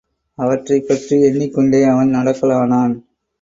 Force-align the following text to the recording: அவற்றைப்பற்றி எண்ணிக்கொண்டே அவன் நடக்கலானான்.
அவற்றைப்பற்றி 0.37 1.21
எண்ணிக்கொண்டே 1.21 1.83
அவன் 1.83 2.15
நடக்கலானான். 2.15 2.95